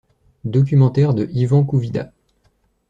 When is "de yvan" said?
1.13-1.63